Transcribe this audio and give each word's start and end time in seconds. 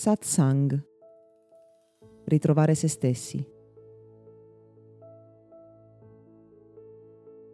Satsang. 0.00 0.82
Ritrovare 2.24 2.74
se 2.74 2.88
stessi. 2.88 3.46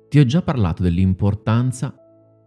Ti 0.09 0.19
ho 0.21 0.25
già 0.25 0.43
parlato 0.43 0.85
dell'importanza 0.85 1.93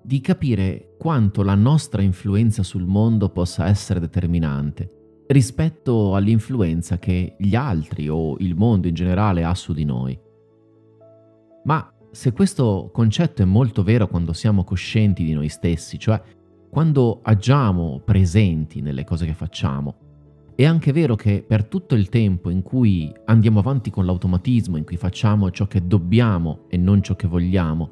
di 0.01 0.21
capire 0.21 0.95
quanto 0.97 1.43
la 1.43 1.55
nostra 1.55 2.01
influenza 2.01 2.63
sul 2.63 2.85
mondo 2.85 3.27
possa 3.27 3.67
essere 3.67 3.99
determinante 3.99 5.23
rispetto 5.27 6.15
all'influenza 6.15 6.97
che 6.97 7.35
gli 7.37 7.55
altri 7.55 8.07
o 8.07 8.37
il 8.37 8.55
mondo 8.55 8.87
in 8.87 8.93
generale 8.93 9.43
ha 9.43 9.53
su 9.53 9.73
di 9.73 9.83
noi. 9.83 10.17
Ma 11.65 11.93
se 12.09 12.31
questo 12.31 12.89
concetto 12.93 13.41
è 13.41 13.45
molto 13.45 13.83
vero 13.83 14.07
quando 14.07 14.31
siamo 14.31 14.63
coscienti 14.63 15.25
di 15.25 15.33
noi 15.33 15.49
stessi, 15.49 15.99
cioè 15.99 16.21
quando 16.69 17.19
agiamo 17.23 17.99
presenti 18.03 18.81
nelle 18.81 19.03
cose 19.03 19.25
che 19.25 19.33
facciamo, 19.33 19.95
è 20.55 20.65
anche 20.65 20.91
vero 20.91 21.15
che 21.15 21.43
per 21.45 21.65
tutto 21.65 21.95
il 21.95 22.09
tempo 22.09 22.49
in 22.49 22.61
cui 22.61 23.11
andiamo 23.25 23.59
avanti 23.59 23.89
con 23.89 24.05
l'automatismo, 24.05 24.77
in 24.77 24.83
cui 24.83 24.97
facciamo 24.97 25.49
ciò 25.51 25.65
che 25.65 25.87
dobbiamo 25.87 26.65
e 26.67 26.77
non 26.77 27.01
ciò 27.01 27.15
che 27.15 27.27
vogliamo, 27.27 27.91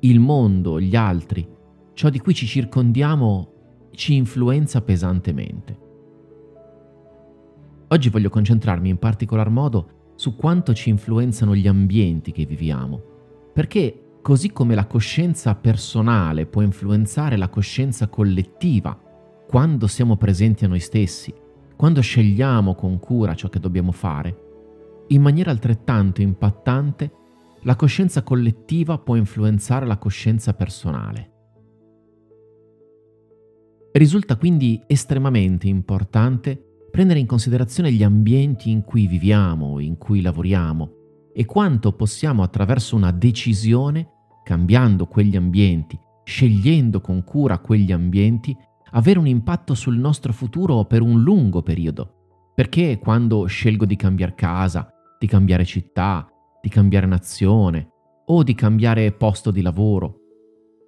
il 0.00 0.20
mondo, 0.20 0.80
gli 0.80 0.96
altri, 0.96 1.46
ciò 1.92 2.08
di 2.08 2.20
cui 2.20 2.34
ci 2.34 2.46
circondiamo 2.46 3.52
ci 3.90 4.14
influenza 4.14 4.80
pesantemente. 4.80 5.78
Oggi 7.88 8.08
voglio 8.08 8.30
concentrarmi 8.30 8.88
in 8.88 8.98
particolar 8.98 9.50
modo 9.50 9.88
su 10.14 10.34
quanto 10.34 10.72
ci 10.72 10.88
influenzano 10.88 11.54
gli 11.54 11.66
ambienti 11.66 12.32
che 12.32 12.46
viviamo, 12.46 13.02
perché 13.52 14.03
così 14.24 14.52
come 14.52 14.74
la 14.74 14.86
coscienza 14.86 15.54
personale 15.54 16.46
può 16.46 16.62
influenzare 16.62 17.36
la 17.36 17.50
coscienza 17.50 18.08
collettiva 18.08 18.98
quando 19.46 19.86
siamo 19.86 20.16
presenti 20.16 20.64
a 20.64 20.68
noi 20.68 20.80
stessi, 20.80 21.30
quando 21.76 22.00
scegliamo 22.00 22.74
con 22.74 22.98
cura 22.98 23.34
ciò 23.34 23.50
che 23.50 23.60
dobbiamo 23.60 23.92
fare, 23.92 25.04
in 25.08 25.20
maniera 25.20 25.50
altrettanto 25.50 26.22
impattante 26.22 27.12
la 27.64 27.76
coscienza 27.76 28.22
collettiva 28.22 28.96
può 28.96 29.14
influenzare 29.16 29.84
la 29.84 29.98
coscienza 29.98 30.54
personale. 30.54 31.32
Risulta 33.92 34.36
quindi 34.36 34.82
estremamente 34.86 35.68
importante 35.68 36.86
prendere 36.90 37.18
in 37.18 37.26
considerazione 37.26 37.92
gli 37.92 38.02
ambienti 38.02 38.70
in 38.70 38.84
cui 38.84 39.06
viviamo, 39.06 39.80
in 39.80 39.98
cui 39.98 40.22
lavoriamo 40.22 41.02
e 41.34 41.44
quanto 41.44 41.92
possiamo 41.92 42.42
attraverso 42.42 42.96
una 42.96 43.10
decisione, 43.10 44.12
cambiando 44.44 45.06
quegli 45.06 45.34
ambienti, 45.34 45.98
scegliendo 46.22 47.00
con 47.00 47.24
cura 47.24 47.58
quegli 47.58 47.90
ambienti, 47.90 48.56
avere 48.92 49.18
un 49.18 49.26
impatto 49.26 49.74
sul 49.74 49.98
nostro 49.98 50.32
futuro 50.32 50.84
per 50.84 51.02
un 51.02 51.20
lungo 51.22 51.62
periodo. 51.62 52.52
Perché 52.54 52.98
quando 52.98 53.46
scelgo 53.46 53.84
di 53.84 53.96
cambiare 53.96 54.34
casa, 54.36 54.88
di 55.18 55.26
cambiare 55.26 55.64
città, 55.64 56.28
di 56.62 56.68
cambiare 56.68 57.06
nazione 57.06 57.88
o 58.26 58.42
di 58.44 58.54
cambiare 58.54 59.10
posto 59.10 59.50
di 59.50 59.60
lavoro, 59.60 60.20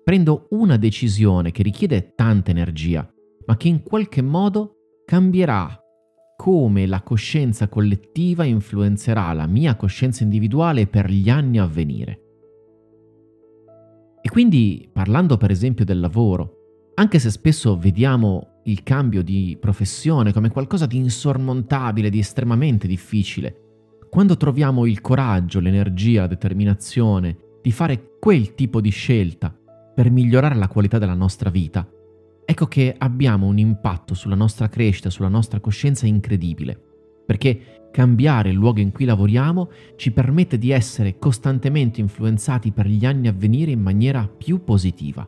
prendo 0.05 0.47
una 0.51 0.77
decisione 0.77 1.51
che 1.51 1.65
richiede 1.65 2.15
tanta 2.15 2.53
energia, 2.53 3.09
ma 3.47 3.57
che 3.57 3.67
in 3.67 3.83
qualche 3.83 4.23
modo 4.23 4.77
cambierà 5.05 5.81
come 6.37 6.87
la 6.87 7.03
coscienza 7.03 7.69
collettiva 7.69 8.45
influenzerà 8.45 9.33
la 9.33 9.47
mia 9.47 9.75
coscienza 9.75 10.23
individuale 10.23 10.87
per 10.87 11.11
gli 11.11 11.31
anni 11.31 11.59
a 11.59 11.67
venire. 11.67 12.26
E 14.27 14.29
quindi, 14.29 14.89
parlando 14.93 15.37
per 15.37 15.53
esempio 15.53 15.85
del 15.85 16.01
lavoro, 16.01 16.91
anche 16.97 17.21
se 17.21 17.31
spesso 17.31 17.79
vediamo 17.79 18.61
il 18.65 18.83
cambio 18.83 19.23
di 19.23 19.57
professione 19.61 20.33
come 20.33 20.51
qualcosa 20.51 20.85
di 20.85 20.97
insormontabile, 20.97 22.11
di 22.11 22.19
estremamente 22.19 22.89
difficile, 22.89 23.55
quando 24.11 24.37
troviamo 24.37 24.85
il 24.85 25.01
coraggio, 25.01 25.61
l'energia, 25.61 26.23
la 26.23 26.27
determinazione 26.27 27.39
di 27.63 27.71
fare 27.71 28.17
quel 28.19 28.57
tipo 28.57 28.81
di 28.81 28.91
scelta 28.91 29.57
per 29.95 30.11
migliorare 30.11 30.57
la 30.57 30.67
qualità 30.67 30.99
della 30.99 31.15
nostra 31.15 31.49
vita, 31.49 31.89
ecco 32.45 32.67
che 32.67 32.97
abbiamo 32.99 33.47
un 33.47 33.59
impatto 33.59 34.15
sulla 34.15 34.35
nostra 34.35 34.69
crescita, 34.69 35.09
sulla 35.09 35.29
nostra 35.29 35.61
coscienza 35.61 36.05
incredibile, 36.05 36.77
perché 37.25 37.86
cambiare 37.97 38.51
il 38.51 38.57
luogo 38.57 38.81
in 38.81 38.93
cui 38.93 39.07
lavoriamo 39.07 39.71
ci 39.97 40.13
permette 40.13 40.59
di 40.59 40.71
essere 40.71 41.19
costantemente 41.19 42.03
influenzati 42.03 42.71
per 42.71 42.87
gli 42.87 43.07
anni 43.07 43.27
a 43.27 43.33
venire 43.33 43.71
in 43.71 43.81
maniera 43.81 44.29
più 44.29 44.63
positiva. 44.63 45.27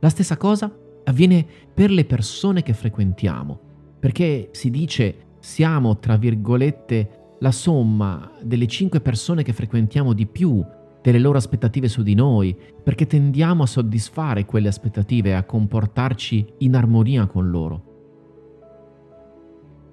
La 0.00 0.08
stessa 0.08 0.36
cosa 0.36 0.76
avviene 1.04 1.46
per 1.72 1.92
le 1.92 2.04
persone 2.04 2.64
che 2.64 2.72
frequentiamo, 2.72 3.60
perché 4.00 4.48
si 4.50 4.68
dice 4.68 5.14
siamo, 5.38 6.00
tra 6.00 6.16
virgolette, 6.16 7.36
la 7.38 7.52
somma 7.52 8.32
delle 8.42 8.66
cinque 8.66 9.00
persone 9.00 9.44
che 9.44 9.52
frequentiamo 9.52 10.12
di 10.12 10.26
più 10.26 10.60
delle 11.00 11.20
loro 11.20 11.38
aspettative 11.38 11.86
su 11.86 12.02
di 12.02 12.14
noi, 12.14 12.56
perché 12.82 13.06
tendiamo 13.06 13.62
a 13.62 13.66
soddisfare 13.66 14.44
quelle 14.44 14.66
aspettative 14.66 15.28
e 15.28 15.34
a 15.34 15.44
comportarci 15.44 16.54
in 16.58 16.74
armonia 16.74 17.26
con 17.26 17.48
loro. 17.48 17.89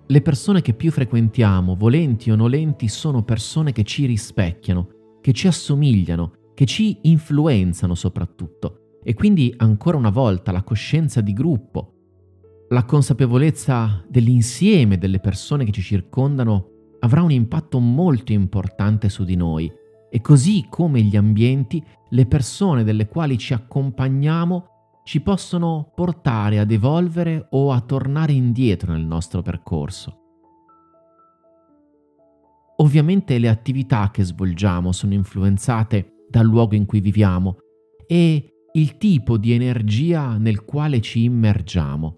Le 0.09 0.21
persone 0.21 0.61
che 0.61 0.73
più 0.73 0.89
frequentiamo, 0.89 1.75
volenti 1.75 2.31
o 2.31 2.35
nolenti, 2.35 2.87
sono 2.87 3.23
persone 3.23 3.73
che 3.73 3.83
ci 3.83 4.05
rispecchiano, 4.05 4.87
che 5.19 5.33
ci 5.33 5.47
assomigliano, 5.47 6.31
che 6.53 6.65
ci 6.65 6.97
influenzano 7.03 7.93
soprattutto. 7.93 8.99
E 9.03 9.13
quindi 9.13 9.53
ancora 9.57 9.97
una 9.97 10.09
volta 10.09 10.53
la 10.53 10.63
coscienza 10.63 11.19
di 11.19 11.33
gruppo, 11.33 11.93
la 12.69 12.85
consapevolezza 12.85 14.05
dell'insieme 14.07 14.97
delle 14.97 15.19
persone 15.19 15.65
che 15.65 15.71
ci 15.71 15.81
circondano 15.81 16.69
avrà 16.99 17.21
un 17.21 17.31
impatto 17.31 17.79
molto 17.79 18.31
importante 18.31 19.09
su 19.09 19.25
di 19.25 19.35
noi 19.35 19.69
e 20.09 20.21
così 20.21 20.67
come 20.69 21.01
gli 21.01 21.17
ambienti, 21.17 21.83
le 22.09 22.25
persone 22.25 22.85
delle 22.85 23.07
quali 23.07 23.37
ci 23.37 23.53
accompagniamo 23.53 24.76
ci 25.07 25.21
possono 25.21 25.89
portare 25.95 26.59
ad 26.59 26.69
evolvere 26.69 27.47
o 27.51 27.71
a 27.71 27.79
tornare 27.79 28.33
indietro 28.33 28.91
nel 28.91 29.05
nostro 29.05 29.41
percorso. 29.41 30.17
Ovviamente 32.75 33.39
le 33.39 33.47
attività 33.47 34.11
che 34.11 34.25
svolgiamo 34.25 34.91
sono 34.91 35.13
influenzate 35.13 36.25
dal 36.29 36.45
luogo 36.45 36.75
in 36.75 36.85
cui 36.85 36.99
viviamo 36.99 37.55
e 38.05 38.51
il 38.73 38.97
tipo 38.97 39.37
di 39.37 39.53
energia 39.53 40.37
nel 40.37 40.65
quale 40.65 40.99
ci 40.99 41.23
immergiamo. 41.23 42.17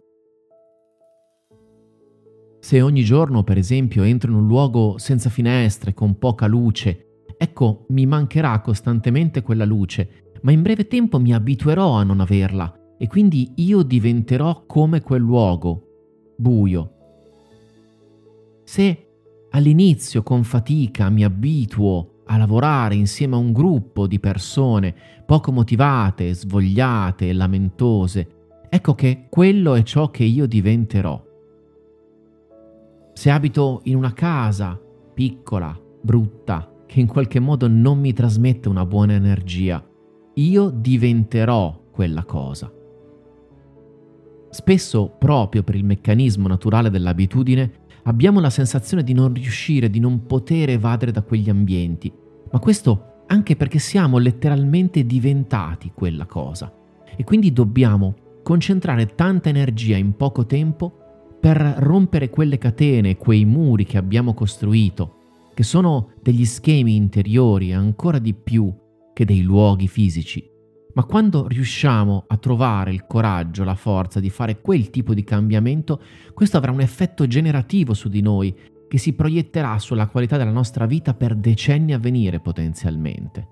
Se 2.59 2.81
ogni 2.81 3.03
giorno, 3.03 3.43
per 3.43 3.59
esempio, 3.59 4.01
entro 4.01 4.31
in 4.31 4.37
un 4.37 4.47
luogo 4.47 4.97
senza 4.97 5.29
finestre, 5.29 5.93
con 5.93 6.17
poca 6.17 6.47
luce, 6.47 7.03
Ecco, 7.41 7.85
mi 7.91 8.05
mancherà 8.05 8.59
costantemente 8.59 9.41
quella 9.41 9.63
luce, 9.63 10.33
ma 10.41 10.51
in 10.51 10.61
breve 10.61 10.87
tempo 10.87 11.21
mi 11.21 11.33
abituerò 11.33 11.93
a 11.93 12.03
non 12.03 12.19
averla 12.19 12.78
e 13.01 13.07
quindi 13.07 13.53
io 13.55 13.81
diventerò 13.81 14.65
come 14.65 15.01
quel 15.01 15.21
luogo, 15.21 16.33
buio. 16.35 16.93
Se 18.65 19.07
all'inizio 19.51 20.21
con 20.21 20.43
fatica 20.43 21.09
mi 21.09 21.23
abituo 21.23 22.23
a 22.25 22.35
lavorare 22.35 22.95
insieme 22.95 23.35
a 23.35 23.39
un 23.39 23.53
gruppo 23.53 24.05
di 24.05 24.19
persone 24.19 24.93
poco 25.25 25.53
motivate, 25.53 26.33
svogliate 26.33 27.31
lamentose, 27.31 28.27
ecco 28.67 28.93
che 28.95 29.27
quello 29.29 29.75
è 29.75 29.83
ciò 29.83 30.11
che 30.11 30.25
io 30.25 30.45
diventerò. 30.45 31.25
Se 33.13 33.29
abito 33.29 33.79
in 33.85 33.95
una 33.95 34.11
casa 34.11 34.77
piccola, 35.13 35.73
brutta, 36.01 36.69
che 36.85 36.99
in 36.99 37.07
qualche 37.07 37.39
modo 37.39 37.69
non 37.69 37.97
mi 37.97 38.11
trasmette 38.11 38.67
una 38.67 38.85
buona 38.85 39.13
energia, 39.13 39.81
io 40.33 40.69
diventerò 40.69 41.85
quella 41.91 42.25
cosa. 42.25 42.73
Spesso, 44.49 45.15
proprio 45.17 45.63
per 45.63 45.75
il 45.75 45.83
meccanismo 45.83 46.47
naturale 46.47 46.89
dell'abitudine, 46.89 47.71
abbiamo 48.03 48.39
la 48.39 48.49
sensazione 48.49 49.03
di 49.03 49.13
non 49.13 49.33
riuscire, 49.33 49.89
di 49.89 49.99
non 49.99 50.25
poter 50.25 50.69
evadere 50.69 51.11
da 51.11 51.21
quegli 51.21 51.49
ambienti, 51.49 52.11
ma 52.51 52.59
questo 52.59 53.23
anche 53.27 53.55
perché 53.55 53.77
siamo 53.77 54.17
letteralmente 54.17 55.05
diventati 55.05 55.91
quella 55.93 56.25
cosa 56.25 56.73
e 57.15 57.23
quindi 57.23 57.53
dobbiamo 57.53 58.15
concentrare 58.43 59.13
tanta 59.13 59.49
energia 59.49 59.97
in 59.97 60.15
poco 60.15 60.45
tempo 60.45 60.93
per 61.39 61.57
rompere 61.77 62.29
quelle 62.29 62.57
catene, 62.57 63.17
quei 63.17 63.45
muri 63.45 63.85
che 63.85 63.97
abbiamo 63.97 64.33
costruito 64.33 65.17
che 65.53 65.63
sono 65.63 66.13
degli 66.21 66.45
schemi 66.45 66.95
interiori 66.95 67.73
ancora 67.73 68.17
di 68.17 68.33
più 68.33 68.73
che 69.13 69.25
dei 69.25 69.41
luoghi 69.41 69.87
fisici. 69.87 70.49
Ma 70.93 71.03
quando 71.03 71.47
riusciamo 71.47 72.25
a 72.27 72.37
trovare 72.37 72.91
il 72.91 73.05
coraggio, 73.05 73.63
la 73.63 73.75
forza 73.75 74.19
di 74.19 74.29
fare 74.29 74.59
quel 74.59 74.89
tipo 74.89 75.13
di 75.13 75.23
cambiamento, 75.23 76.01
questo 76.33 76.57
avrà 76.57 76.71
un 76.71 76.81
effetto 76.81 77.27
generativo 77.27 77.93
su 77.93 78.09
di 78.09 78.21
noi 78.21 78.55
che 78.87 78.97
si 78.97 79.13
proietterà 79.13 79.77
sulla 79.77 80.07
qualità 80.07 80.35
della 80.35 80.51
nostra 80.51 80.87
vita 80.87 81.13
per 81.13 81.35
decenni 81.35 81.93
a 81.93 81.99
venire 81.99 82.39
potenzialmente. 82.39 83.47